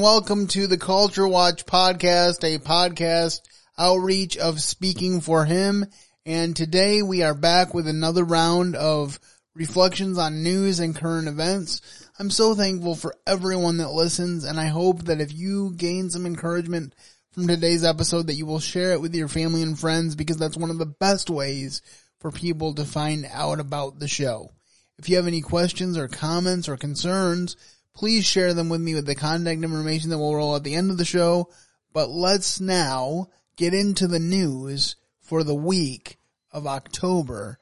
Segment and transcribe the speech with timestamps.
[0.00, 3.40] Welcome to the Culture Watch podcast, a podcast
[3.76, 5.84] outreach of speaking for him.
[6.24, 9.20] And today we are back with another round of
[9.54, 11.82] reflections on news and current events.
[12.18, 16.24] I'm so thankful for everyone that listens and I hope that if you gain some
[16.24, 16.94] encouragement
[17.32, 20.56] from today's episode that you will share it with your family and friends because that's
[20.56, 21.82] one of the best ways
[22.20, 24.50] for people to find out about the show.
[24.98, 27.56] If you have any questions or comments or concerns,
[27.94, 30.90] please share them with me with the contact information that we'll roll at the end
[30.90, 31.48] of the show.
[31.92, 36.18] But let's now get into the news for the week
[36.52, 37.58] of October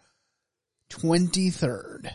[0.90, 2.12] 23rd.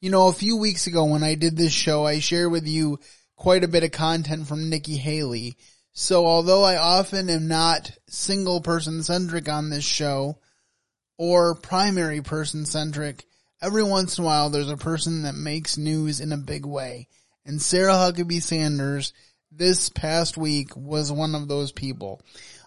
[0.00, 2.98] You know, a few weeks ago when I did this show, I shared with you
[3.36, 5.56] quite a bit of content from Nikki Haley.
[5.94, 10.38] So although I often am not single person centric on this show
[11.18, 13.26] or primary person centric,
[13.60, 17.08] every once in a while there's a person that makes news in a big way.
[17.44, 19.12] And Sarah Huckabee Sanders
[19.50, 22.22] this past week was one of those people.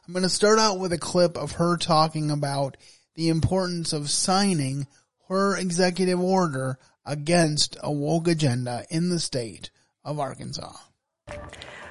[0.05, 2.77] I'm going to start out with a clip of her talking about
[3.15, 4.85] the importance of signing
[5.29, 9.71] her executive order against a woke agenda in the state
[10.03, 10.73] of Arkansas.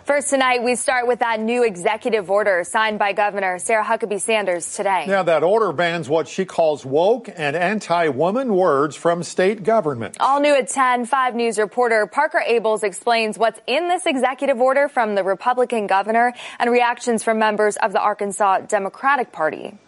[0.04, 4.76] First tonight, we start with that new executive order signed by Governor Sarah Huckabee Sanders
[4.76, 5.06] today.
[5.06, 10.18] Now, that order bans what she calls woke and anti-woman words from state government.
[10.20, 14.88] All new at 10, 5 News reporter Parker Ables explains what's in this executive order
[14.88, 19.78] from the Republican governor and reactions from members of the Arkansas Democratic Party.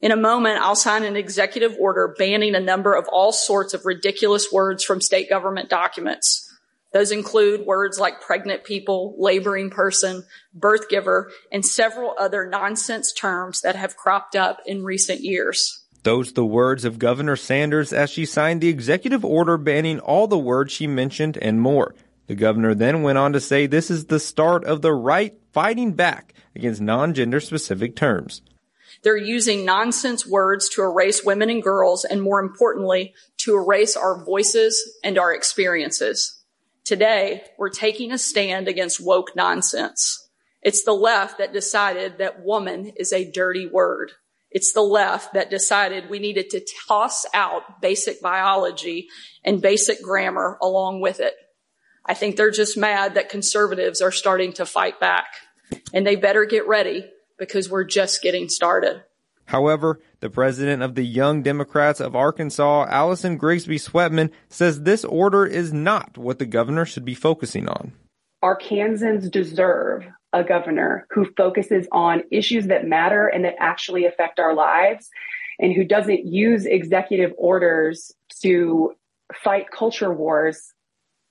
[0.00, 3.86] In a moment, I'll sign an executive order banning a number of all sorts of
[3.86, 6.45] ridiculous words from state government documents.
[6.96, 10.24] Those include words like pregnant people, laboring person,
[10.54, 15.84] birth giver, and several other nonsense terms that have cropped up in recent years.
[16.04, 20.38] Those the words of Governor Sanders as she signed the executive order banning all the
[20.38, 21.94] words she mentioned and more.
[22.28, 25.92] The governor then went on to say this is the start of the right fighting
[25.92, 28.40] back against non-gender specific terms.
[29.02, 34.24] They're using nonsense words to erase women and girls, and more importantly, to erase our
[34.24, 36.35] voices and our experiences.
[36.86, 40.28] Today, we're taking a stand against woke nonsense.
[40.62, 44.12] It's the left that decided that woman is a dirty word.
[44.52, 49.08] It's the left that decided we needed to toss out basic biology
[49.42, 51.34] and basic grammar along with it.
[52.04, 55.26] I think they're just mad that conservatives are starting to fight back
[55.92, 57.04] and they better get ready
[57.36, 59.02] because we're just getting started.
[59.46, 65.46] However, the president of the Young Democrats of Arkansas, Allison Grigsby Sweatman, says this order
[65.46, 67.92] is not what the governor should be focusing on.
[68.44, 74.54] Arkansans deserve a governor who focuses on issues that matter and that actually affect our
[74.54, 75.08] lives
[75.58, 78.12] and who doesn't use executive orders
[78.42, 78.92] to
[79.34, 80.72] fight culture wars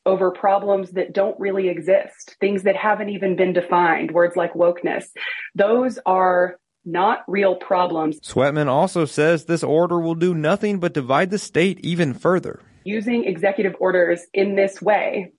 [0.05, 5.05] over problems that don't really exist, things that haven't even been defined, words like wokeness.
[5.55, 8.19] Those are not real problems.
[8.19, 12.61] Sweatman also says this order will do nothing but divide the state even further.
[12.83, 15.31] Using executive orders in this way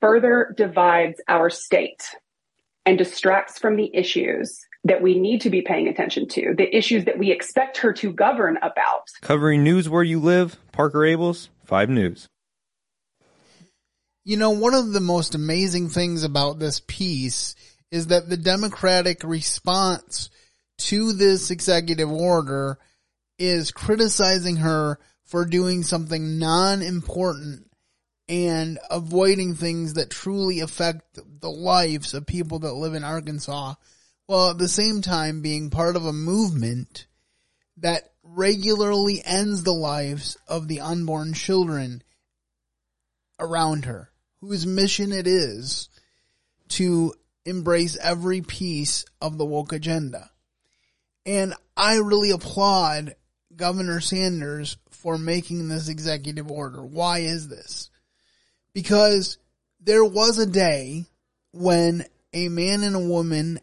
[0.00, 2.02] further divides our state
[2.86, 7.04] and distracts from the issues that we need to be paying attention to, the issues
[7.04, 9.08] that we expect her to govern about.
[9.20, 12.28] Covering news where you live, Parker Ables, 5 News.
[14.24, 17.54] You know, one of the most amazing things about this piece
[17.90, 20.30] is that the Democratic response
[20.78, 22.78] to this executive order
[23.38, 27.68] is criticizing her for doing something non-important
[28.28, 33.74] and avoiding things that truly affect the lives of people that live in Arkansas,
[34.26, 37.06] while at the same time being part of a movement
[37.78, 42.02] that regularly ends the lives of the unborn children
[43.40, 44.10] around her,
[44.40, 45.88] whose mission it is
[46.68, 47.14] to
[47.46, 50.30] embrace every piece of the woke agenda.
[51.28, 53.14] And I really applaud
[53.54, 56.82] Governor Sanders for making this executive order.
[56.82, 57.90] Why is this?
[58.72, 59.36] Because
[59.78, 61.04] there was a day
[61.52, 63.60] when a man and a woman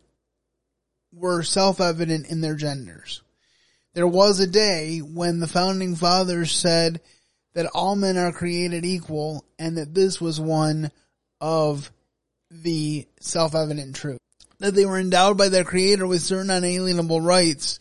[1.11, 3.23] were self-evident in their genders.
[3.95, 7.01] There was a day when the founding fathers said
[7.55, 10.91] that all men are created equal and that this was one
[11.41, 11.91] of
[12.51, 14.19] the self-evident truth.
[14.59, 17.79] That they were endowed by their creator with certain unalienable rights,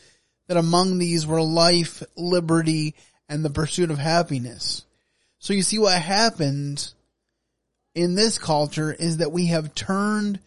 [0.49, 2.94] that among these were life, liberty,
[3.29, 4.85] and the pursuit of happiness.
[5.38, 6.93] So you see what happened
[7.94, 10.41] in this culture is that we have turned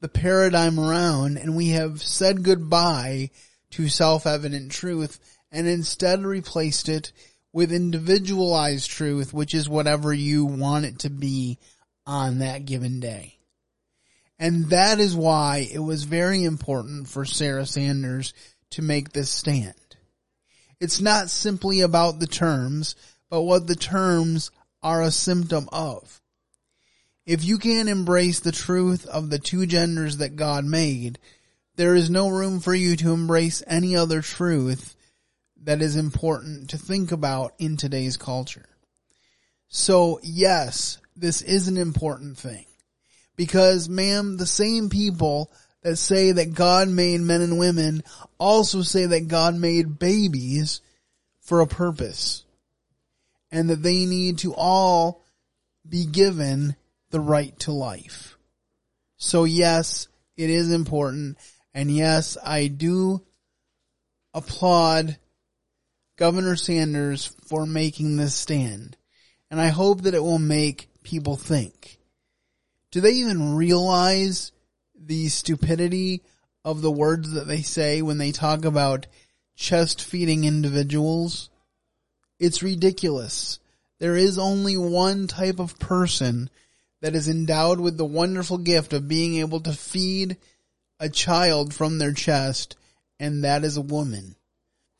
[0.00, 3.30] the paradigm around and we have said goodbye
[3.70, 5.18] to self-evident truth
[5.50, 7.12] and instead replaced it
[7.52, 11.58] with individualized truth, which is whatever you want it to be
[12.06, 13.33] on that given day.
[14.38, 18.34] And that is why it was very important for Sarah Sanders
[18.70, 19.74] to make this stand.
[20.80, 22.96] It's not simply about the terms,
[23.30, 24.50] but what the terms
[24.82, 26.20] are a symptom of.
[27.26, 31.18] If you can't embrace the truth of the two genders that God made,
[31.76, 34.94] there is no room for you to embrace any other truth
[35.62, 38.66] that is important to think about in today's culture.
[39.68, 42.66] So yes, this is an important thing.
[43.36, 45.52] Because ma'am, the same people
[45.82, 48.02] that say that God made men and women
[48.38, 50.80] also say that God made babies
[51.40, 52.44] for a purpose.
[53.50, 55.22] And that they need to all
[55.88, 56.74] be given
[57.10, 58.36] the right to life.
[59.16, 61.38] So yes, it is important.
[61.72, 63.22] And yes, I do
[64.32, 65.18] applaud
[66.16, 68.96] Governor Sanders for making this stand.
[69.50, 71.98] And I hope that it will make people think.
[72.94, 74.52] Do they even realize
[74.96, 76.22] the stupidity
[76.64, 79.08] of the words that they say when they talk about
[79.56, 81.50] chest feeding individuals?
[82.38, 83.58] It's ridiculous.
[83.98, 86.48] There is only one type of person
[87.00, 90.36] that is endowed with the wonderful gift of being able to feed
[91.00, 92.76] a child from their chest,
[93.18, 94.36] and that is a woman.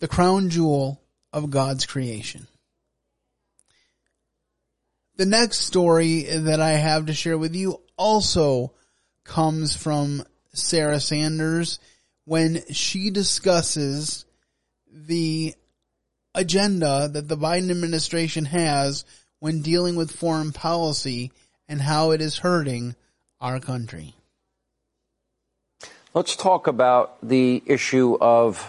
[0.00, 1.00] The crown jewel
[1.32, 2.48] of God's creation.
[5.16, 8.72] The next story that I have to share with you also
[9.24, 11.78] comes from Sarah Sanders
[12.24, 14.24] when she discusses
[14.90, 15.54] the
[16.34, 19.04] agenda that the Biden administration has
[19.38, 21.32] when dealing with foreign policy
[21.68, 22.94] and how it is hurting
[23.40, 24.14] our country.
[26.14, 28.64] Let's talk about the issue of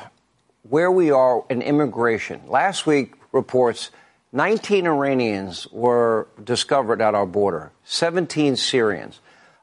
[0.63, 2.41] where we are in immigration.
[2.47, 3.91] Last week, reports
[4.35, 9.17] 19 Iranians were discovered at our border, 17 Syrians.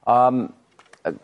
[0.06, 0.54] Um,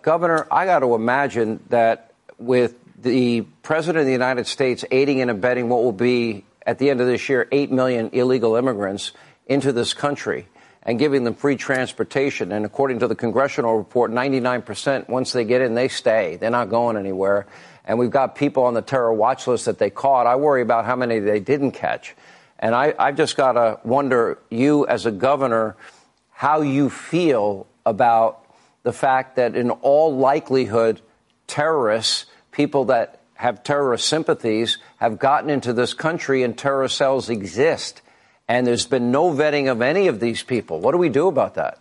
[0.03, 5.31] Governor, I got to imagine that with the President of the United States aiding and
[5.31, 9.13] abetting what will be, at the end of this year, 8 million illegal immigrants
[9.47, 10.47] into this country
[10.83, 12.53] and giving them free transportation.
[12.53, 16.37] And according to the congressional report, 99% once they get in, they stay.
[16.37, 17.47] They're not going anywhere
[17.89, 20.27] and we've got people on the terror watch list that they caught.
[20.27, 22.15] I worry about how many they didn't catch.
[22.59, 25.77] And I, I've just got to wonder, you as a governor,
[26.31, 28.45] how you feel about
[28.83, 31.01] the fact that in all likelihood,
[31.47, 38.03] terrorists, people that have terrorist sympathies, have gotten into this country and terrorist cells exist.
[38.49, 40.81] And there's been no vetting of any of these people.
[40.81, 41.81] What do we do about that?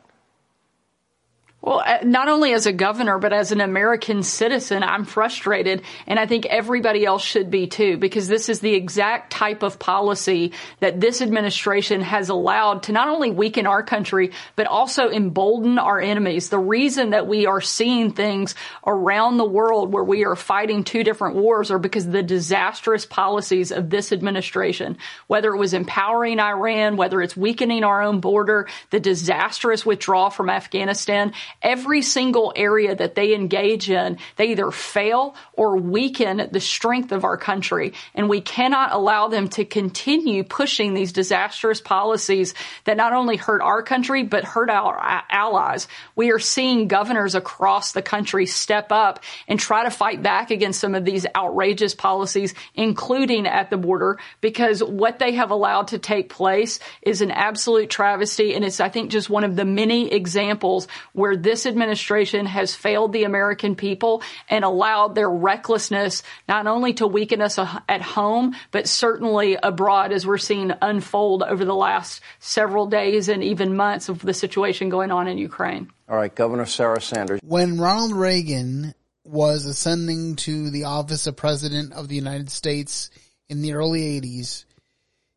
[1.68, 5.82] Well, uh, not only as a governor, but as an American citizen, I'm frustrated.
[6.08, 9.78] And I think everybody else should be too, because this is the exact type of
[9.78, 15.78] policy that this administration has allowed to not only weaken our country, but also embolden
[15.78, 16.48] our enemies.
[16.48, 18.56] The reason that we are seeing things
[18.86, 23.74] around the world where we are fighting two different wars are because the disastrous policies
[23.74, 24.98] of this administration,
[25.28, 30.50] whether it was empowering Iran, whether it's weakening our own border, the disastrous withdrawal from
[30.50, 37.12] Afghanistan, every single area that they engage in, they either fail or weaken the strength
[37.12, 37.94] of our country.
[38.14, 43.62] And we cannot allow them to continue pushing these disastrous policies that not only hurt
[43.62, 45.88] our country, but hurt our allies.
[46.16, 50.80] We are seeing governors across the country step up and try to fight back against
[50.80, 56.00] some of these outrageous policies, including at the border, because what they have allowed to
[56.00, 58.54] take place is an absolute travesty.
[58.54, 63.14] And it's, I think, just one of the many examples where this administration has failed
[63.14, 68.88] the American people and allowed their recklessness not only to weaken us at home, but
[68.88, 74.22] certainly abroad as we're seeing unfold over the last several days and even months of
[74.22, 75.90] the situation going on in Ukraine.
[76.10, 77.40] All right, Governor Sarah Sanders.
[77.44, 78.94] When Ronald Reagan
[79.26, 83.10] was ascending to the office of President of the United States
[83.50, 84.66] in the early 80s,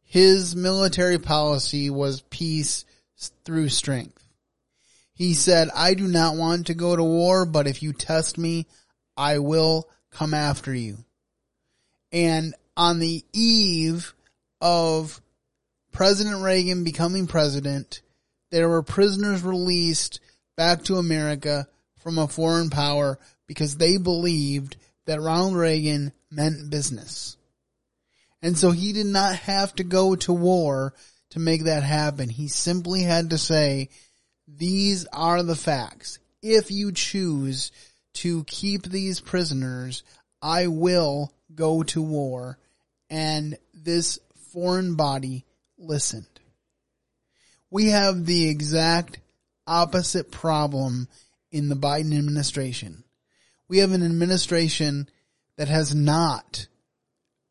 [0.03, 2.85] his military policy was peace
[3.45, 4.20] through strength.
[5.21, 8.67] He said, I do not want to go to war, but if you test me,
[9.19, 11.05] I will come after you.
[12.11, 14.15] And on the eve
[14.63, 15.21] of
[15.93, 18.01] President Reagan becoming president,
[18.51, 20.21] there were prisoners released
[20.57, 27.37] back to America from a foreign power because they believed that Ronald Reagan meant business.
[28.41, 30.95] And so he did not have to go to war
[31.33, 32.31] to make that happen.
[32.31, 33.91] He simply had to say,
[34.57, 36.19] these are the facts.
[36.43, 37.73] If you choose
[38.15, 40.03] to keep these prisoners,
[40.43, 42.59] I will go to war
[43.09, 44.19] and this
[44.53, 45.45] foreign body
[45.79, 46.27] listened.
[47.71, 49.21] We have the exact
[49.67, 51.09] opposite problem
[51.53, 53.05] in the Biden administration.
[53.69, 55.09] We have an administration
[55.57, 56.67] that has not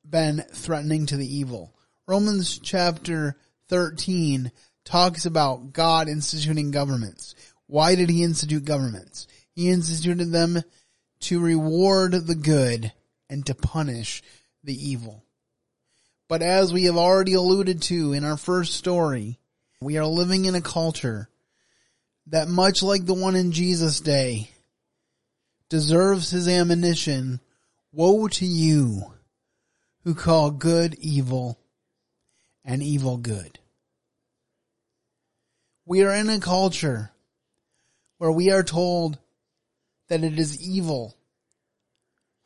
[0.08, 1.74] been threatening to the evil.
[2.08, 3.38] Romans chapter
[3.70, 4.52] 13
[4.90, 7.36] talks about God instituting governments.
[7.68, 9.28] Why did he institute governments?
[9.54, 10.64] He instituted them
[11.22, 12.92] to reward the good
[13.30, 14.24] and to punish
[14.64, 15.24] the evil.
[16.28, 19.38] But as we have already alluded to in our first story,
[19.80, 21.30] we are living in a culture
[22.26, 24.50] that much like the one in Jesus' day
[25.70, 27.42] deserves his ammunition.
[27.92, 29.14] Woe to you
[30.04, 31.60] who call good evil
[32.66, 33.60] and evil good.
[35.90, 37.10] We are in a culture
[38.20, 39.18] where we are told
[40.08, 41.18] that it is evil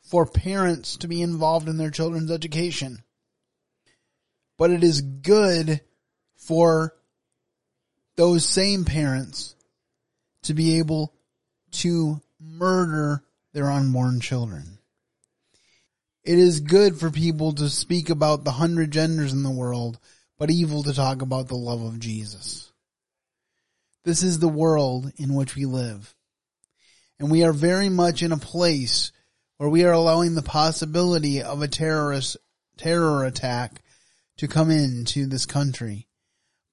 [0.00, 3.02] for parents to be involved in their children's education.
[4.56, 5.82] But it is good
[6.36, 6.94] for
[8.16, 9.54] those same parents
[10.44, 11.12] to be able
[11.72, 13.22] to murder
[13.52, 14.78] their unborn children.
[16.22, 19.98] It is good for people to speak about the hundred genders in the world,
[20.38, 22.70] but evil to talk about the love of Jesus.
[24.04, 26.14] This is the world in which we live.
[27.18, 29.12] And we are very much in a place
[29.56, 32.36] where we are allowing the possibility of a terrorist
[32.76, 33.82] terror attack
[34.36, 36.06] to come into this country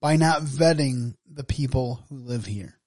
[0.01, 2.77] by not vetting the people who live here.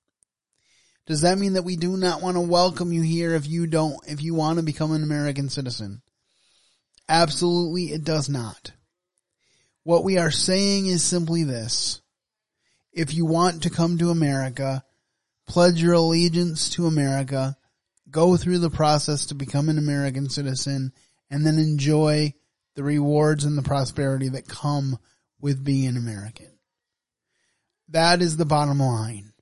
[1.06, 3.98] Does that mean that we do not want to welcome you here if you don't,
[4.06, 6.02] if you want to become an American citizen?
[7.08, 8.72] Absolutely it does not.
[9.84, 12.02] What we are saying is simply this.
[12.94, 14.84] If you want to come to America,
[15.48, 17.56] pledge your allegiance to America,
[18.08, 20.92] go through the process to become an American citizen,
[21.28, 22.34] and then enjoy
[22.76, 24.98] the rewards and the prosperity that come
[25.40, 26.58] with being an American.
[27.88, 29.32] That is the bottom line.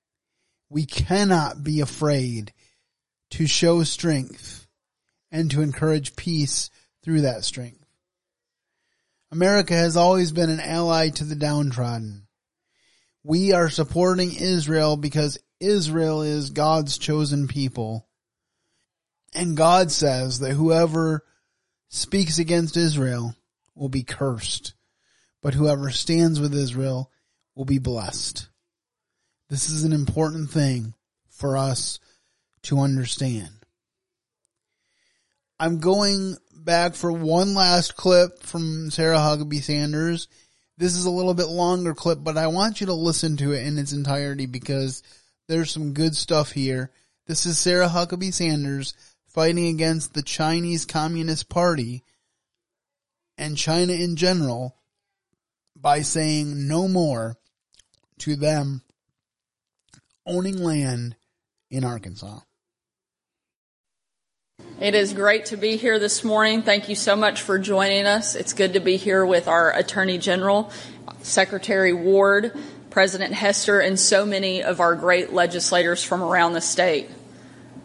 [0.71, 2.55] We cannot be afraid
[3.33, 4.67] to show strength
[5.31, 6.71] and to encourage peace
[7.03, 7.85] through that strength.
[9.31, 12.22] America has always been an ally to the downtrodden.
[13.25, 18.07] We are supporting Israel because Israel is God's chosen people.
[19.35, 21.25] And God says that whoever
[21.89, 23.35] speaks against Israel
[23.75, 24.75] will be cursed,
[25.41, 27.11] but whoever stands with Israel
[27.55, 28.49] will be blessed.
[29.49, 30.95] This is an important thing
[31.29, 32.01] for us
[32.63, 33.51] to understand.
[35.61, 40.29] I'm going back for one last clip from Sarah Huckabee Sanders.
[40.83, 43.65] This is a little bit longer clip, but I want you to listen to it
[43.65, 45.05] in its entirety because
[45.47, 46.91] there's some good stuff here.
[47.29, 48.93] This is Sarah Huckabee Sanders
[49.29, 52.03] fighting against the Chinese Communist Party
[53.39, 54.75] and China in general
[55.77, 57.37] by saying no more
[58.19, 58.83] to them
[60.27, 61.15] owning land
[61.71, 62.41] in Arkansas.
[64.83, 66.63] It is great to be here this morning.
[66.63, 68.35] Thank you so much for joining us.
[68.35, 70.73] It's good to be here with our Attorney General,
[71.21, 72.53] Secretary Ward,
[72.91, 77.09] President Hester, and so many of our great legislators from around the state.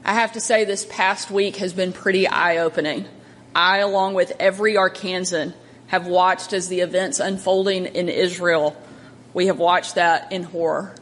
[0.03, 3.05] I have to say, this past week has been pretty eye opening.
[3.53, 5.53] I, along with every Arkansan,
[5.89, 8.75] have watched as the events unfolding in Israel.
[9.35, 10.95] We have watched that in horror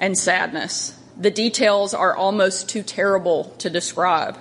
[0.00, 0.98] and sadness.
[1.16, 4.36] The details are almost too terrible to describe,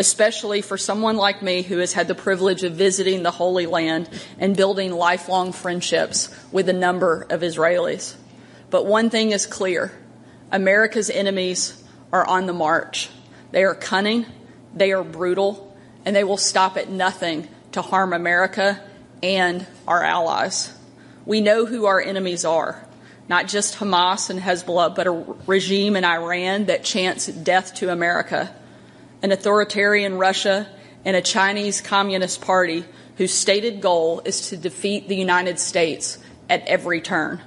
[0.00, 4.08] especially for someone like me who has had the privilege of visiting the Holy Land
[4.38, 8.14] and building lifelong friendships with a number of Israelis.
[8.70, 9.92] But one thing is clear
[10.50, 13.10] America's enemies are on the march.
[13.52, 14.24] They are cunning,
[14.74, 15.76] they are brutal,
[16.06, 18.82] and they will stop at nothing to harm America
[19.22, 20.72] and our allies.
[21.26, 22.82] We know who our enemies are
[23.30, 25.12] not just Hamas and Hezbollah, but a
[25.46, 28.52] regime in Iran that chants death to America,
[29.22, 30.68] an authoritarian Russia,
[31.04, 32.84] and a Chinese Communist Party
[33.16, 37.40] whose stated goal is to defeat the United States at every turn.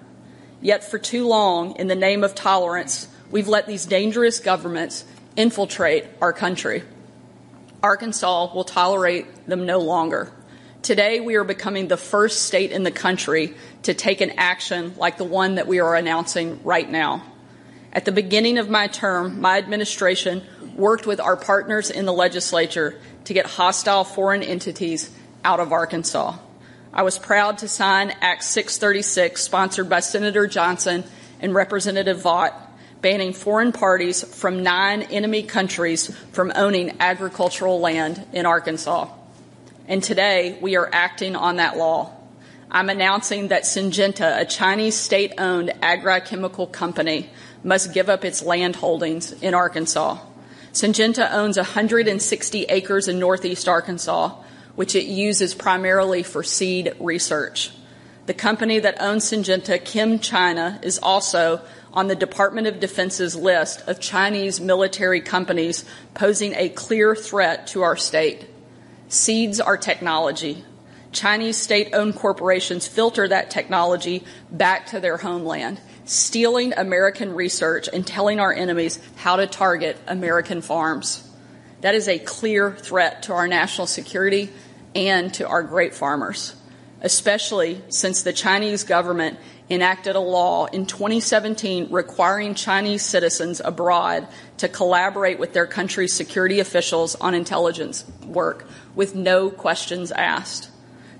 [0.62, 5.04] Yet for too long, in the name of tolerance, we've let these dangerous governments
[5.36, 6.84] infiltrate our country.
[7.82, 10.32] Arkansas will tolerate them no longer.
[10.84, 15.18] Today, we are becoming the first state in the country to take an action like
[15.18, 17.24] the one that we are announcing right now.
[17.94, 20.42] At the beginning of my term, my administration
[20.76, 25.12] worked with our partners in the legislature to get hostile foreign entities
[25.46, 26.36] out of Arkansas.
[26.92, 31.04] I was proud to sign Act 636, sponsored by Senator Johnson
[31.40, 32.54] and Representative Vaught,
[33.02, 39.08] banning foreign parties from nine enemy countries from owning agricultural land in Arkansas.
[39.88, 42.12] And today we are acting on that law.
[42.72, 47.30] I'm announcing that Syngenta, a Chinese state owned agrochemical company,
[47.64, 50.20] must give up its land holdings in Arkansas.
[50.74, 54.36] Syngenta owns 160 acres in northeast Arkansas,
[54.76, 57.72] which it uses primarily for seed research.
[58.26, 61.62] The company that owns Syngenta, ChemChina, is also
[61.94, 67.84] on the Department of Defense's list of Chinese military companies posing a clear threat to
[67.84, 68.48] our state.
[69.10, 70.66] Seeds are technology.
[71.14, 78.06] Chinese state owned corporations filter that technology back to their homeland, stealing American research and
[78.06, 81.30] telling our enemies how to target American farms.
[81.82, 84.50] That is a clear threat to our national security
[84.96, 86.56] and to our great farmers,
[87.02, 89.38] especially since the Chinese government
[89.70, 94.28] enacted a law in 2017 requiring Chinese citizens abroad
[94.58, 100.70] to collaborate with their country's security officials on intelligence work with no questions asked.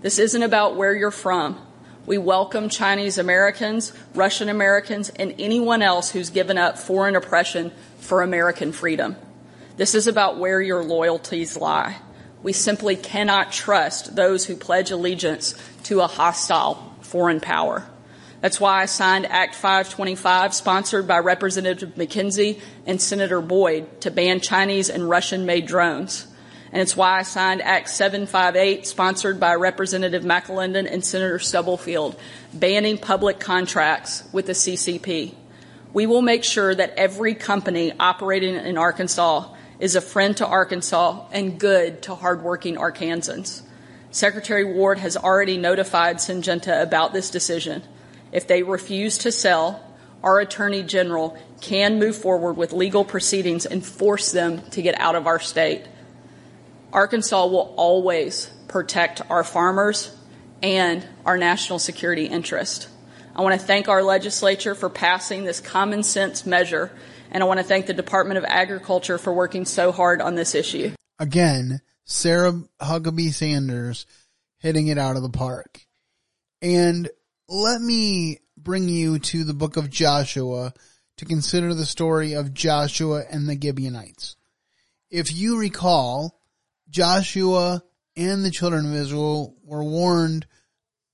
[0.04, 1.58] This isn't about where you're from.
[2.06, 8.22] We welcome Chinese Americans, Russian Americans, and anyone else who's given up foreign oppression for
[8.22, 9.16] American freedom.
[9.78, 12.00] This is about where your loyalties lie.
[12.44, 17.88] We simply cannot trust those who pledge allegiance to a hostile foreign power.
[18.42, 24.42] That's why I signed Act 525, sponsored by Representative McKenzie and Senator Boyd, to ban
[24.42, 26.28] Chinese and Russian made drones.
[26.74, 32.20] And it's why I signed Act 758, sponsored by Representative McAlindon and Senator Stubblefield,
[32.52, 35.36] banning public contracts with the CCP.
[35.94, 41.28] We will make sure that every company operating in Arkansas is a friend to Arkansas
[41.32, 43.62] and good to hardworking Arkansans.
[44.10, 47.84] Secretary Ward has already notified Syngenta about this decision.
[48.32, 49.80] If they refuse to sell,
[50.24, 55.16] our Attorney General can move forward with legal proceedings and force them to get out
[55.16, 55.86] of our state.
[56.94, 60.16] Arkansas will always protect our farmers
[60.62, 62.88] and our national security interest.
[63.36, 66.92] I want to thank our legislature for passing this common sense measure,
[67.32, 70.54] and I want to thank the Department of Agriculture for working so hard on this
[70.54, 70.92] issue.
[71.18, 74.06] Again, Sarah Huckabee Sanders
[74.60, 75.82] hitting it out of the park.
[76.62, 77.10] And
[77.50, 80.74] let me bring you to the book of Joshua
[81.18, 84.36] to consider the story of Joshua and the Gibeonites.
[85.10, 86.40] If you recall,
[86.94, 87.84] Joshua
[88.16, 90.46] and the children of Israel were warned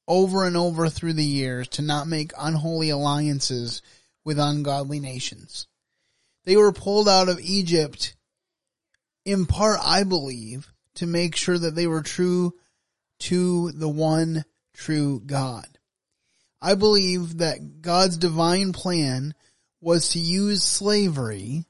[0.09, 3.81] over and over through the years to not make unholy alliances
[4.25, 5.67] with ungodly nations.
[6.43, 8.15] They were pulled out of Egypt
[9.23, 12.53] in part, I believe, to make sure that they were true
[13.19, 15.65] to the one true God.
[16.61, 19.33] I believe that God's divine plan
[19.79, 21.63] was to use slavery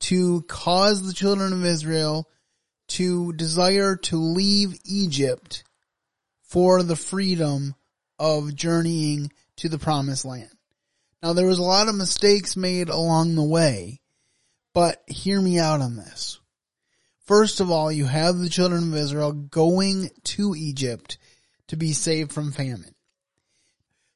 [0.00, 2.28] to cause the children of Israel
[2.88, 5.64] to desire to leave Egypt
[6.42, 7.74] for the freedom
[8.18, 10.50] of journeying to the promised land.
[11.22, 14.00] Now there was a lot of mistakes made along the way,
[14.72, 16.38] but hear me out on this.
[17.24, 21.16] First of all, you have the children of Israel going to Egypt
[21.68, 22.94] to be saved from famine.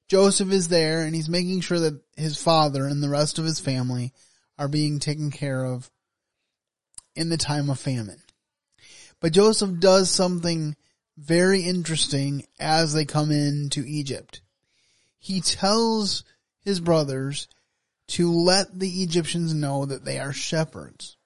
[0.09, 3.61] Joseph is there and he's making sure that his father and the rest of his
[3.61, 4.13] family
[4.59, 5.91] are being taken care of
[7.15, 8.23] in the time of famine.
[9.21, 10.77] But Joseph does something
[11.17, 14.41] very interesting as they come into Egypt.
[15.19, 16.23] He tells
[16.61, 17.49] his brothers
[18.09, 21.17] to let the Egyptians know that they are shepherds.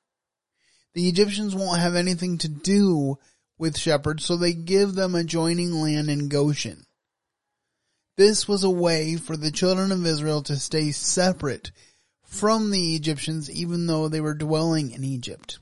[0.94, 3.18] The Egyptians won't have anything to do
[3.58, 6.86] with shepherds, so they give them adjoining land in Goshen.
[8.16, 11.70] This was a way for the children of Israel to stay separate
[12.24, 15.58] from the Egyptians even though they were dwelling in Egypt.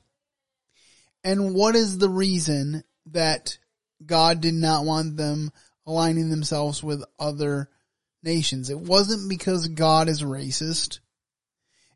[1.23, 3.57] And what is the reason that
[4.05, 5.51] God did not want them
[5.85, 7.69] aligning themselves with other
[8.23, 8.69] nations?
[8.69, 10.99] It wasn't because God is racist.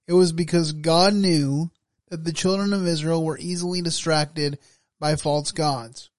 [0.07, 1.71] It was because God knew
[2.09, 4.59] that the children of Israel were easily distracted
[4.99, 6.09] by false gods.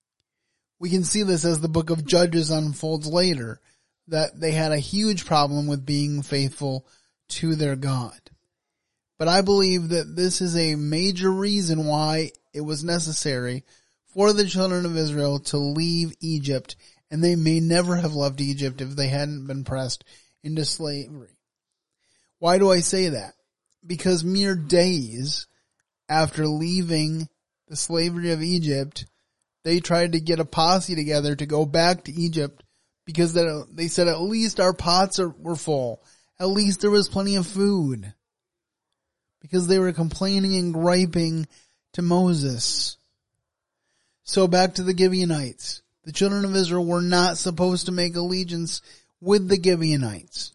[0.78, 3.60] We can see this as the book of Judges unfolds later,
[4.08, 6.86] that they had a huge problem with being faithful
[7.28, 8.18] to their God.
[9.18, 13.64] But I believe that this is a major reason why it was necessary
[14.12, 16.76] for the children of Israel to leave Egypt,
[17.10, 20.04] and they may never have left Egypt if they hadn't been pressed
[20.42, 21.38] into slavery.
[22.38, 23.34] Why do I say that?
[23.86, 25.46] Because mere days
[26.08, 27.28] after leaving
[27.68, 29.06] the slavery of Egypt,
[29.64, 32.62] they tried to get a posse together to go back to Egypt
[33.04, 33.32] because
[33.72, 36.02] they said at least our pots are, were full.
[36.38, 38.12] At least there was plenty of food.
[39.46, 41.46] Because they were complaining and griping
[41.92, 42.96] to Moses.
[44.24, 45.82] So back to the Gibeonites.
[46.02, 48.82] The children of Israel were not supposed to make allegiance
[49.20, 50.52] with the Gibeonites.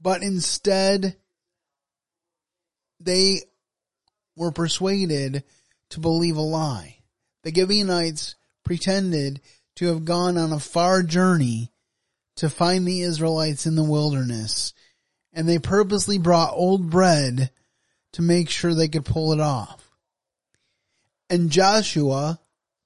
[0.00, 1.16] But instead,
[3.00, 3.40] they
[4.36, 5.42] were persuaded
[5.90, 6.98] to believe a lie.
[7.42, 9.40] The Gibeonites pretended
[9.74, 11.72] to have gone on a far journey
[12.36, 14.72] to find the Israelites in the wilderness,
[15.38, 17.52] and they purposely brought old bread
[18.12, 19.88] to make sure they could pull it off.
[21.30, 22.40] And Joshua,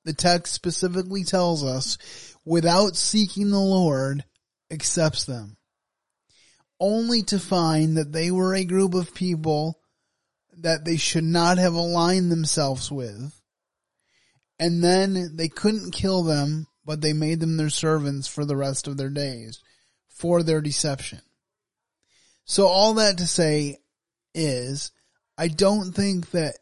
[0.04, 1.96] the text specifically tells us,
[2.44, 4.26] without seeking the Lord,
[4.70, 5.56] accepts them.
[6.78, 9.80] Only to find that they were a group of people
[10.58, 13.32] that they should not have aligned themselves with.
[14.58, 18.86] And then they couldn't kill them, but they made them their servants for the rest
[18.86, 19.62] of their days
[20.10, 21.22] for their deception.
[22.52, 23.78] So all that to say
[24.34, 24.92] is,
[25.38, 26.56] I don't think that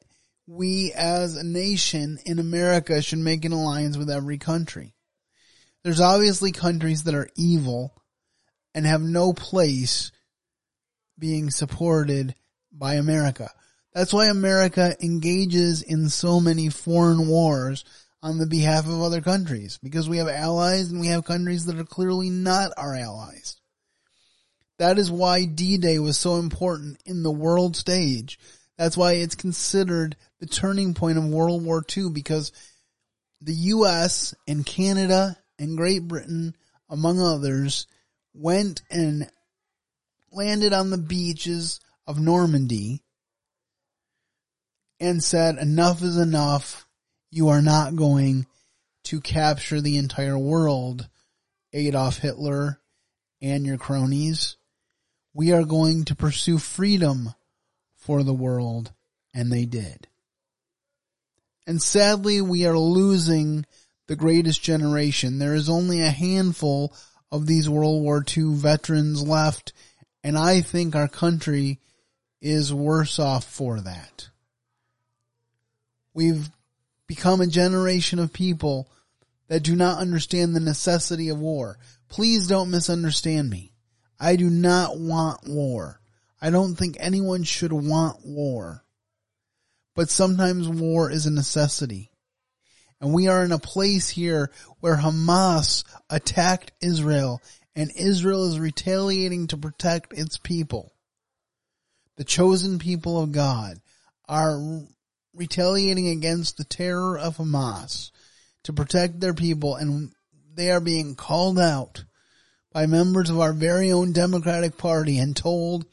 [0.46, 4.94] we as a nation in America should make an alliance with every country.
[5.82, 8.00] There's obviously countries that are evil
[8.72, 10.12] and have no place
[11.18, 12.36] being supported
[12.70, 13.50] by America.
[13.92, 17.84] That's why America engages in so many foreign wars
[18.22, 21.80] on the behalf of other countries because we have allies and we have countries that
[21.80, 23.59] are clearly not our allies.
[24.80, 28.38] That is why D-Day was so important in the world stage.
[28.78, 32.50] That's why it's considered the turning point of World War II because
[33.42, 36.56] the US and Canada and Great Britain,
[36.88, 37.86] among others,
[38.32, 39.30] went and
[40.32, 43.02] landed on the beaches of Normandy
[44.98, 46.86] and said, enough is enough.
[47.30, 48.46] You are not going
[49.04, 51.06] to capture the entire world,
[51.74, 52.80] Adolf Hitler
[53.42, 54.56] and your cronies.
[55.32, 57.34] We are going to pursue freedom
[57.96, 58.92] for the world.
[59.32, 60.08] And they did.
[61.66, 63.64] And sadly, we are losing
[64.08, 65.38] the greatest generation.
[65.38, 66.92] There is only a handful
[67.30, 69.72] of these World War II veterans left.
[70.24, 71.78] And I think our country
[72.40, 74.28] is worse off for that.
[76.12, 76.50] We've
[77.06, 78.88] become a generation of people
[79.46, 81.78] that do not understand the necessity of war.
[82.08, 83.69] Please don't misunderstand me.
[84.20, 86.00] I do not want war.
[86.42, 88.84] I don't think anyone should want war.
[89.96, 92.10] But sometimes war is a necessity.
[93.00, 97.40] And we are in a place here where Hamas attacked Israel
[97.74, 100.92] and Israel is retaliating to protect its people.
[102.16, 103.78] The chosen people of God
[104.28, 104.84] are
[105.34, 108.10] retaliating against the terror of Hamas
[108.64, 110.12] to protect their people and
[110.54, 112.04] they are being called out
[112.72, 115.86] by members of our very own Democratic Party and told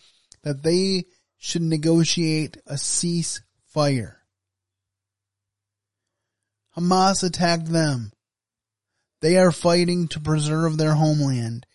[0.44, 1.06] that they
[1.38, 4.16] should negotiate a ceasefire.
[6.78, 8.12] Hamas attacked them.
[9.22, 11.66] They are fighting to preserve their homeland.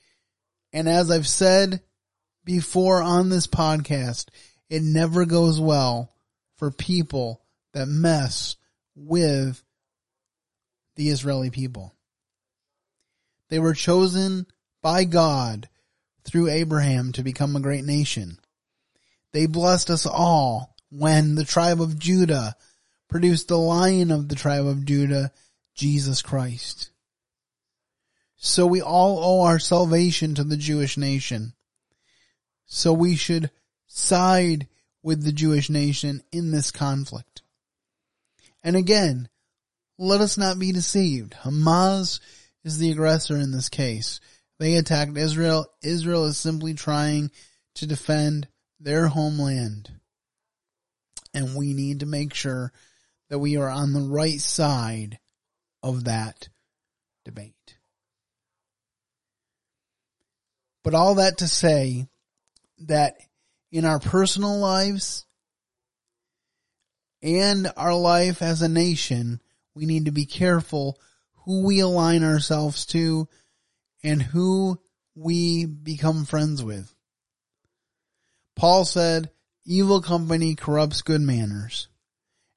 [0.72, 1.82] And as I've said
[2.44, 4.28] before on this podcast,
[4.70, 6.14] it never goes well
[6.56, 8.56] for people that mess
[8.94, 9.62] with
[10.94, 11.94] the Israeli people.
[13.48, 14.46] They were chosen
[14.82, 15.68] by God
[16.24, 18.38] through Abraham to become a great nation.
[19.32, 22.56] They blessed us all when the tribe of Judah
[23.08, 25.32] produced the lion of the tribe of Judah,
[25.74, 26.90] Jesus Christ.
[28.36, 31.54] So we all owe our salvation to the Jewish nation.
[32.66, 33.50] So we should
[33.86, 34.66] side
[35.02, 37.42] with the Jewish nation in this conflict.
[38.62, 39.28] And again,
[39.98, 41.34] let us not be deceived.
[41.42, 42.20] Hamas
[42.64, 44.20] is the aggressor in this case.
[44.62, 45.66] They attacked Israel.
[45.82, 47.32] Israel is simply trying
[47.74, 48.46] to defend
[48.78, 49.90] their homeland.
[51.34, 52.72] And we need to make sure
[53.28, 55.18] that we are on the right side
[55.82, 56.48] of that
[57.24, 57.76] debate.
[60.84, 62.06] But all that to say
[62.86, 63.16] that
[63.72, 65.26] in our personal lives,
[67.20, 69.40] and our life as a nation,
[69.74, 71.00] we need to be careful
[71.46, 73.26] who we align ourselves to
[74.02, 74.80] and who
[75.14, 76.94] we become friends with.
[78.56, 79.30] Paul said,
[79.64, 81.88] evil company corrupts good manners.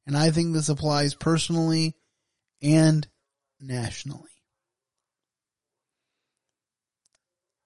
[0.07, 1.95] And I think this applies personally
[2.61, 3.07] and
[3.59, 4.29] nationally.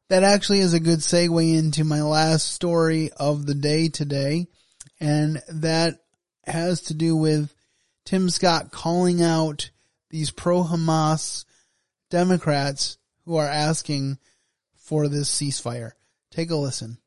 [0.09, 4.47] That actually is a good segue into my last story of the day today.
[4.99, 5.99] And that
[6.45, 7.53] has to do with
[8.05, 9.69] Tim Scott calling out
[10.09, 11.45] these pro Hamas
[12.09, 12.97] Democrats
[13.29, 14.17] who are asking
[14.73, 15.91] for this ceasefire.
[16.31, 16.97] Take a listen.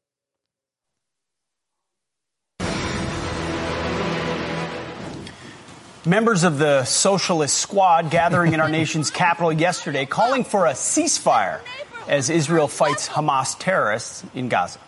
[6.06, 11.60] Members of the Socialist Squad gathering in our nation's capital yesterday calling for a ceasefire
[12.06, 14.78] as Israel fights Hamas terrorists in Gaza.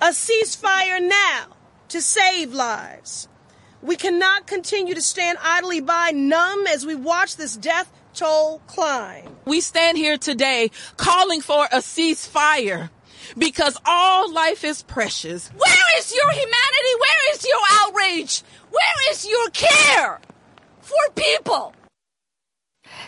[0.00, 1.48] A ceasefire now
[1.88, 3.28] to save lives.
[3.82, 9.24] We cannot continue to stand idly by, numb as we watch this death toll climb.
[9.44, 12.90] We stand here today calling for a ceasefire
[13.36, 15.48] because all life is precious.
[15.48, 16.92] Where is your humanity?
[16.98, 18.42] Where is your outrage?
[18.70, 20.20] Where is your care
[20.80, 21.74] for people?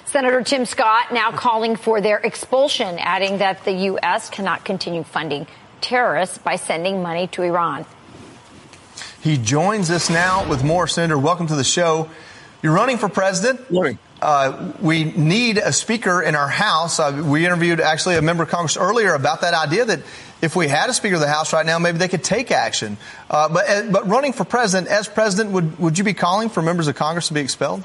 [0.04, 4.30] Senator Tim Scott now calling for their expulsion, adding that the U.S.
[4.30, 5.46] cannot continue funding
[5.80, 7.86] terrorists by sending money to Iran.
[9.20, 10.86] He joins us now with more.
[10.86, 12.08] Senator, welcome to the show.
[12.62, 13.70] You're running for president.
[13.70, 13.98] Morning.
[14.20, 16.98] Uh, we need a speaker in our House.
[16.98, 20.00] Uh, we interviewed actually a member of Congress earlier about that idea that
[20.42, 22.96] if we had a Speaker of the House right now, maybe they could take action.
[23.30, 26.62] Uh, but uh, but running for president, as president, would would you be calling for
[26.62, 27.84] members of Congress to be expelled?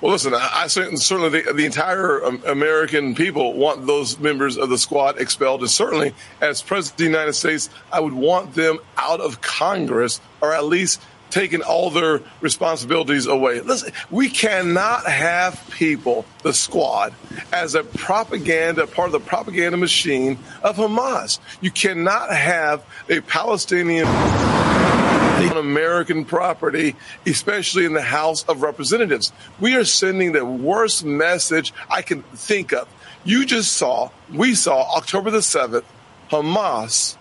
[0.00, 4.76] Well, listen, I, certainly the, the entire um, American people want those members of the
[4.76, 5.62] squad expelled.
[5.62, 10.20] And certainly, as president of the United States, I would want them out of Congress
[10.42, 13.60] or at least taking all their responsibilities away.
[13.60, 17.14] Listen, we cannot have people, the squad,
[17.52, 21.38] as a propaganda, part of the propaganda machine of Hamas.
[21.60, 29.32] You cannot have a Palestinian on American property, especially in the House of Representatives.
[29.60, 32.88] We are sending the worst message I can think of.
[33.24, 35.84] You just saw, we saw October the 7th,
[36.30, 37.16] Hamas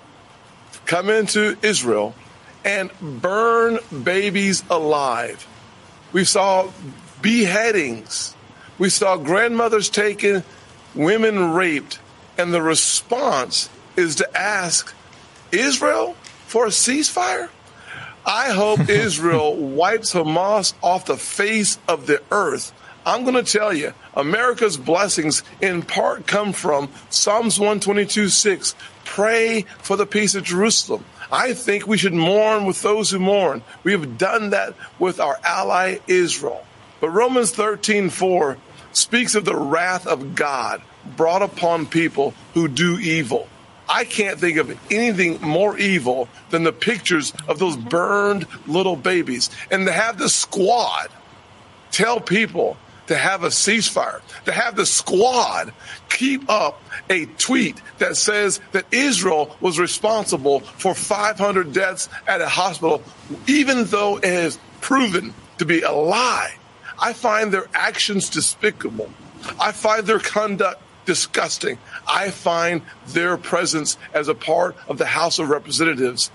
[0.85, 2.15] come into Israel
[2.65, 5.47] and burn babies alive.
[6.11, 6.71] We saw
[7.21, 8.35] beheadings.
[8.77, 10.43] We saw grandmothers taken,
[10.95, 11.99] women raped.
[12.37, 14.93] And the response is to ask
[15.51, 16.15] Israel
[16.47, 17.49] for a ceasefire?
[18.25, 22.73] I hope Israel wipes Hamas off the face of the earth.
[23.05, 28.75] I'm going to tell you, America's blessings in part come from Psalms 122 6.
[29.03, 31.05] Pray for the peace of Jerusalem.
[31.31, 33.63] I think we should mourn with those who mourn.
[33.83, 36.65] We have done that with our ally Israel.
[36.99, 38.57] But Romans 13 4
[38.91, 40.81] speaks of the wrath of God
[41.17, 43.47] brought upon people who do evil.
[43.87, 49.49] I can't think of anything more evil than the pictures of those burned little babies.
[49.69, 51.09] And to have the squad
[51.91, 55.73] tell people to have a ceasefire, to have the squad
[56.09, 62.47] keep up a tweet that says that Israel was responsible for 500 deaths at a
[62.47, 63.03] hospital,
[63.47, 66.55] even though it is proven to be a lie.
[66.99, 69.09] I find their actions despicable.
[69.59, 71.77] I find their conduct disgusting.
[72.07, 76.31] I find their presence as a part of the House of Representatives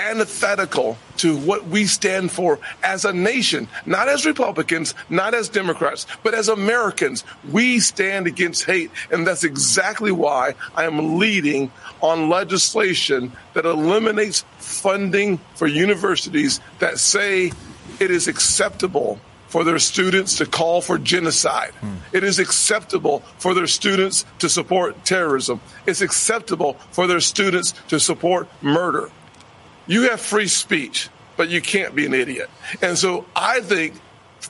[0.00, 6.06] antithetical to what we stand for as a nation, not as Republicans, not as Democrats,
[6.22, 7.24] but as Americans.
[7.50, 8.90] We stand against hate.
[9.10, 16.98] And that's exactly why I am leading on legislation that eliminates funding for universities that
[16.98, 17.52] say
[18.00, 21.72] it is acceptable for their students to call for genocide.
[21.80, 21.96] Hmm.
[22.12, 25.60] It is acceptable for their students to support terrorism.
[25.86, 29.10] It's acceptable for their students to support murder.
[29.86, 32.50] You have free speech, but you can't be an idiot.
[32.82, 33.94] And so I think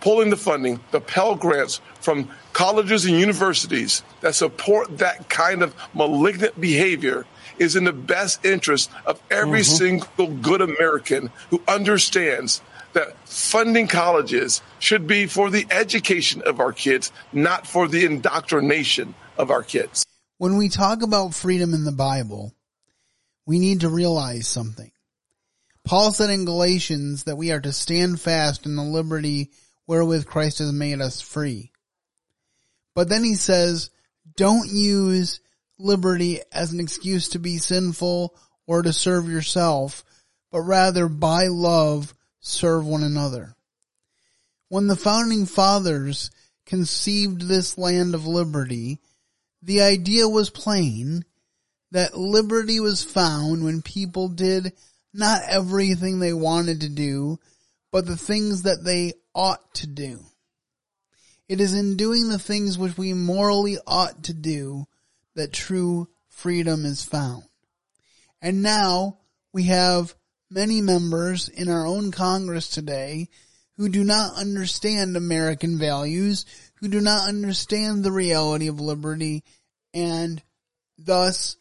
[0.00, 5.74] pulling the funding, the Pell Grants from colleges and universities that support that kind of
[5.94, 7.26] malignant behavior
[7.58, 9.76] is in the best interest of every mm-hmm.
[9.76, 12.62] single good American who understands
[12.92, 19.14] that funding colleges should be for the education of our kids, not for the indoctrination
[19.38, 20.04] of our kids.
[20.38, 22.54] When we talk about freedom in the Bible,
[23.46, 24.90] we need to realize something.
[25.84, 29.50] Paul said in Galatians that we are to stand fast in the liberty
[29.86, 31.72] wherewith Christ has made us free.
[32.94, 33.90] But then he says,
[34.36, 35.40] don't use
[35.78, 40.04] liberty as an excuse to be sinful or to serve yourself,
[40.52, 43.54] but rather by love serve one another.
[44.68, 46.30] When the founding fathers
[46.66, 49.00] conceived this land of liberty,
[49.62, 51.24] the idea was plain
[51.90, 54.72] that liberty was found when people did
[55.12, 57.38] not everything they wanted to do,
[57.90, 60.20] but the things that they ought to do.
[61.48, 64.86] It is in doing the things which we morally ought to do
[65.34, 67.42] that true freedom is found.
[68.40, 69.18] And now
[69.52, 70.14] we have
[70.48, 73.28] many members in our own Congress today
[73.76, 76.46] who do not understand American values,
[76.76, 79.42] who do not understand the reality of liberty,
[79.94, 80.42] and
[80.98, 81.56] thus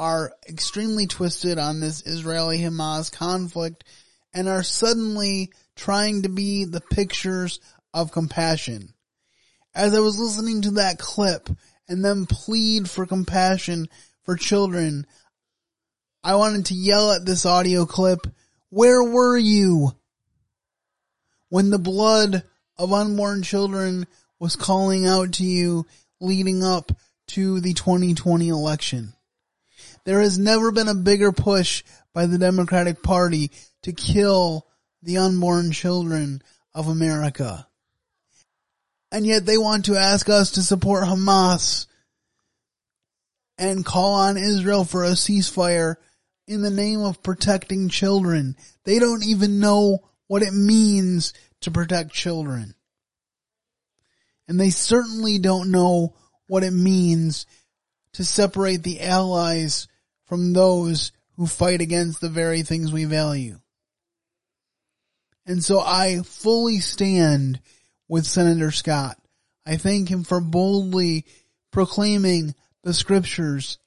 [0.00, 3.84] are extremely twisted on this Israeli Hamas conflict
[4.32, 7.60] and are suddenly trying to be the pictures
[7.92, 8.94] of compassion.
[9.74, 11.50] As I was listening to that clip
[11.86, 13.90] and them plead for compassion
[14.22, 15.06] for children,
[16.24, 18.20] I wanted to yell at this audio clip,
[18.70, 19.92] where were you?
[21.50, 22.42] When the blood
[22.78, 24.06] of unborn children
[24.38, 25.84] was calling out to you
[26.20, 26.90] leading up
[27.26, 29.12] to the 2020 election.
[30.04, 31.82] There has never been a bigger push
[32.12, 33.50] by the Democratic Party
[33.82, 34.66] to kill
[35.02, 36.42] the unborn children
[36.74, 37.66] of America.
[39.12, 41.86] And yet they want to ask us to support Hamas
[43.58, 45.96] and call on Israel for a ceasefire
[46.46, 48.56] in the name of protecting children.
[48.84, 51.32] They don't even know what it means
[51.62, 52.74] to protect children.
[54.48, 57.46] And they certainly don't know what it means
[58.14, 59.86] to separate the allies
[60.30, 63.58] from those who fight against the very things we value.
[65.44, 67.58] And so I fully stand
[68.08, 69.18] with Senator Scott.
[69.66, 71.26] I thank him for boldly
[71.72, 73.78] proclaiming the scriptures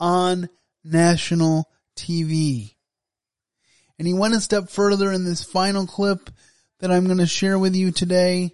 [0.00, 0.48] on
[0.82, 2.74] national TV.
[4.00, 6.28] And he went a step further in this final clip
[6.80, 8.50] that I'm going to share with you today.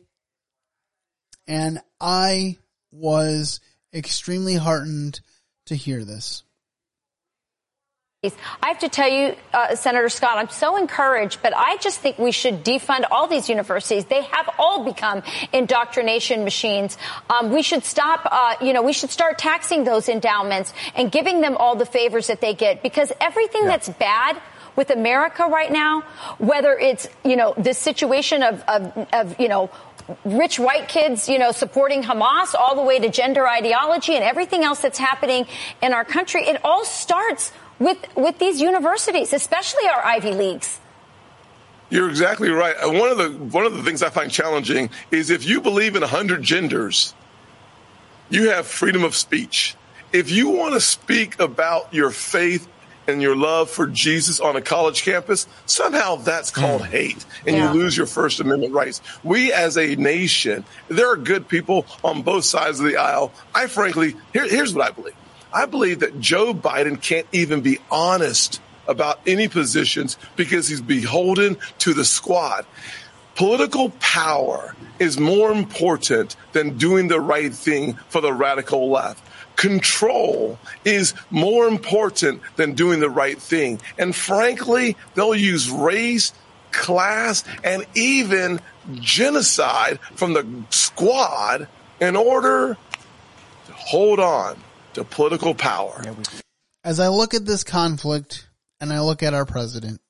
[1.47, 2.59] And I
[2.93, 3.61] was
[3.95, 5.23] extremely heartened
[5.67, 6.43] to hear this.
[8.25, 12.19] I have to tell you, uh, Senator Scott, I'm so encouraged, but I just think
[12.19, 14.07] we should defund all these universities.
[14.07, 16.99] They have all become indoctrination machines.
[17.31, 21.43] Um, we should stop, uh, you know, we should start taxing those endowments and giving
[21.43, 23.69] them all the favors that they get because everything yeah.
[23.69, 24.43] that's bad
[24.75, 26.01] with America right now,
[26.39, 29.71] whether it's, you know, this situation of, of, of you know,
[30.25, 34.65] rich white kids, you know, supporting Hamas all the way to gender ideology and everything
[34.65, 35.47] else that's happening
[35.81, 36.43] in our country.
[36.43, 40.81] It all starts with, with these universities, especially our Ivy Leagues.
[41.91, 42.77] You're exactly right.
[42.77, 45.95] Uh, one of the one of the things I find challenging is if you believe
[45.95, 47.15] in 100 genders,
[48.29, 49.75] you have freedom of speech.
[50.13, 52.69] If you want to speak about your faith
[53.07, 56.87] and your love for Jesus on a college campus, somehow that's called mm.
[56.87, 57.73] hate and yeah.
[57.73, 59.01] you lose your First Amendment rights.
[59.25, 63.33] We as a nation, there are good people on both sides of the aisle.
[63.55, 65.15] I frankly, here, here's what I believe.
[65.53, 71.59] I believe that Joe Biden can't even be honest about any positions because he's beholden
[71.79, 72.67] to the squad.
[73.35, 79.25] Political power is more important than doing the right thing for the radical left.
[79.55, 83.81] Control is more important than doing the right thing.
[83.97, 86.33] And frankly, they'll use race,
[86.73, 88.61] class, and even
[88.95, 91.69] genocide from the squad
[92.01, 92.77] in order
[93.67, 94.59] to hold on
[94.95, 96.03] to political power.
[96.85, 98.49] As I look at this conflict
[98.81, 100.01] and I look at our president,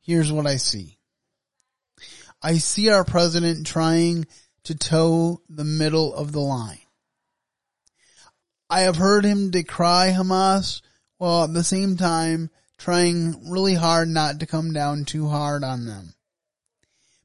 [0.00, 0.98] here's what I see.
[2.42, 4.26] I see our president trying
[4.64, 6.78] to toe the middle of the line.
[8.68, 10.80] I have heard him decry Hamas
[11.18, 15.86] while at the same time trying really hard not to come down too hard on
[15.86, 16.14] them.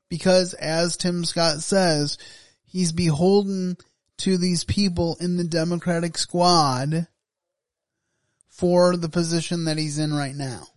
[0.10, 2.18] Because as Tim Scott says,
[2.64, 3.78] he's beholden
[4.20, 7.08] to these people in the Democratic squad
[8.50, 10.68] for the position that he's in right now.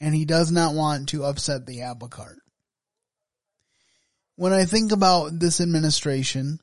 [0.00, 2.38] And he does not want to upset the apple cart.
[4.36, 6.58] When I think about this administration,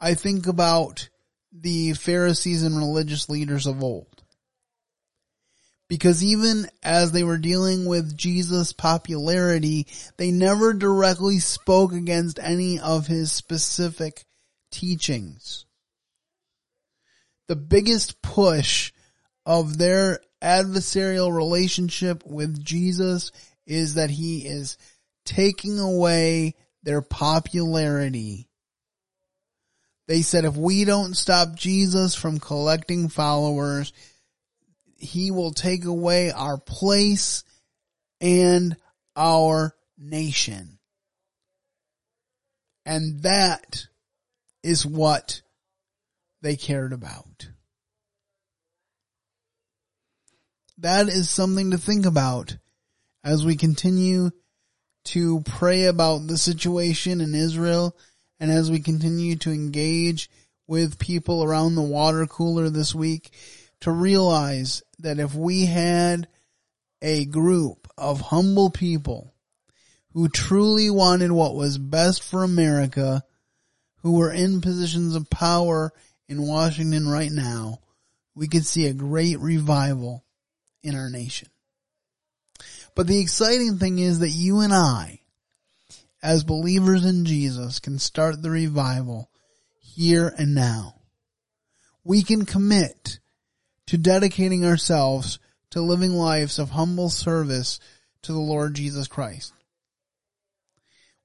[0.00, 1.08] I think about
[1.52, 4.11] the Pharisees and religious leaders of old.
[5.92, 12.80] Because even as they were dealing with Jesus' popularity, they never directly spoke against any
[12.80, 14.24] of his specific
[14.70, 15.66] teachings.
[17.48, 18.90] The biggest push
[19.44, 23.30] of their adversarial relationship with Jesus
[23.66, 24.78] is that he is
[25.26, 28.48] taking away their popularity.
[30.08, 33.92] They said if we don't stop Jesus from collecting followers,
[35.02, 37.42] he will take away our place
[38.20, 38.76] and
[39.16, 40.78] our nation.
[42.86, 43.86] And that
[44.62, 45.42] is what
[46.40, 47.48] they cared about.
[50.78, 52.56] That is something to think about
[53.24, 54.30] as we continue
[55.04, 57.96] to pray about the situation in Israel
[58.40, 60.30] and as we continue to engage
[60.66, 63.30] with people around the water cooler this week
[63.82, 66.28] to realize that if we had
[67.02, 69.34] a group of humble people
[70.12, 73.24] who truly wanted what was best for America,
[74.02, 75.92] who were in positions of power
[76.28, 77.80] in Washington right now,
[78.36, 80.24] we could see a great revival
[80.84, 81.48] in our nation.
[82.94, 85.20] But the exciting thing is that you and I,
[86.22, 89.28] as believers in Jesus, can start the revival
[89.80, 90.94] here and now.
[92.04, 93.18] We can commit
[93.92, 95.38] to dedicating ourselves
[95.68, 97.78] to living lives of humble service
[98.22, 99.52] to the Lord Jesus Christ.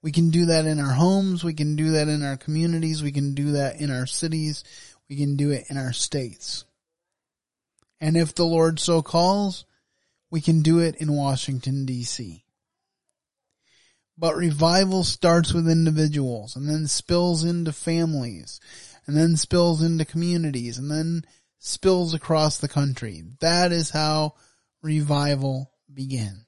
[0.01, 1.45] We can do that in our homes.
[1.45, 3.01] We can do that in our communities.
[3.01, 4.65] We can do that in our cities.
[5.09, 6.65] We can do it in our states.
[8.01, 9.63] And if the Lord so calls,
[10.29, 12.41] we can do it in Washington DC.
[14.17, 18.59] But revival starts with individuals and then spills into families
[19.05, 21.23] and then spills into communities and then
[21.59, 23.23] spills across the country.
[23.39, 24.35] That is how
[24.81, 26.45] revival begins.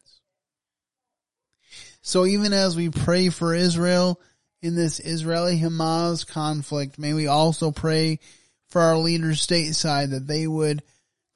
[2.01, 4.19] So even as we pray for Israel
[4.61, 8.19] in this Israeli Hamas conflict, may we also pray
[8.67, 10.83] for our leaders stateside that they would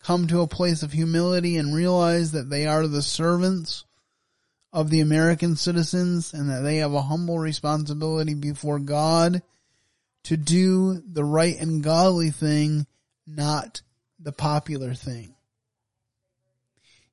[0.02, 3.86] come to a place of humility and realize that they are the servants
[4.72, 9.42] of the American citizens and that they have a humble responsibility before God
[10.24, 12.88] to do the right and godly thing,
[13.26, 13.82] not
[14.20, 15.36] the popular thing.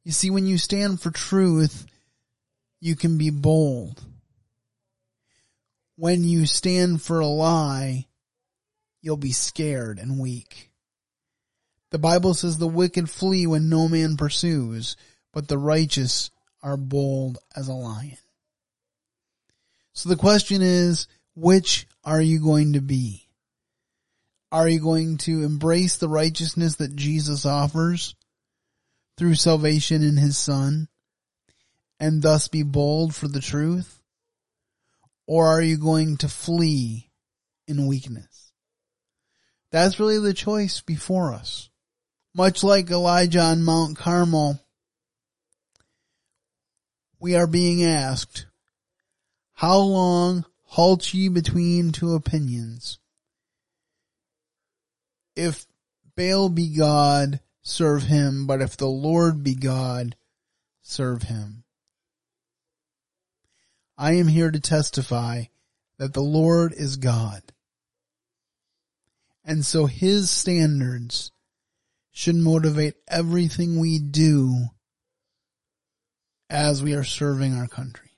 [0.04, 1.86] You see, when you stand for truth,
[2.80, 4.02] you can be bold.
[5.96, 8.06] When you stand for a lie,
[9.02, 10.70] you'll be scared and weak.
[11.90, 14.96] The Bible says the wicked flee when no man pursues,
[15.32, 16.30] but the righteous
[16.62, 18.16] are bold as a lion.
[19.92, 23.28] So the question is, which are you going to be?
[24.52, 28.14] Are you going to embrace the righteousness that Jesus offers
[29.16, 30.88] through salvation in his son
[32.00, 34.02] and thus be bold for the truth?
[35.26, 37.10] Or are you going to flee
[37.68, 38.52] in weakness?
[39.70, 41.70] That's really the choice before us.
[42.34, 44.58] Much like Elijah on Mount Carmel,
[47.20, 48.46] we are being asked,
[49.52, 52.99] how long halt ye between two opinions?
[55.40, 55.66] If
[56.16, 60.14] Baal be God, serve him, but if the Lord be God,
[60.82, 61.64] serve him.
[63.96, 65.44] I am here to testify
[65.96, 67.40] that the Lord is God.
[69.42, 71.32] And so his standards
[72.12, 74.66] should motivate everything we do
[76.50, 78.10] as we are serving our country.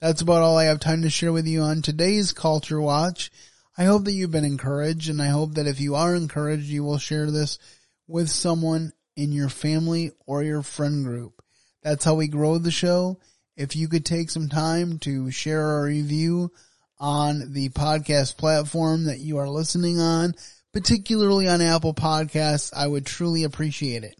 [0.00, 3.30] That's about all I have time to share with you on today's Culture Watch.
[3.78, 6.82] I hope that you've been encouraged and I hope that if you are encouraged, you
[6.82, 7.58] will share this
[8.06, 11.42] with someone in your family or your friend group.
[11.82, 13.20] That's how we grow the show.
[13.56, 16.52] If you could take some time to share a review
[16.98, 20.34] on the podcast platform that you are listening on,
[20.72, 24.18] particularly on Apple Podcasts, I would truly appreciate it.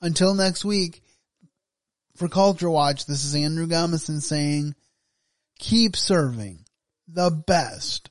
[0.00, 1.02] Until next week,
[2.16, 4.74] for Culture Watch, this is Andrew Gomison saying,
[5.58, 6.64] keep serving
[7.08, 8.10] the best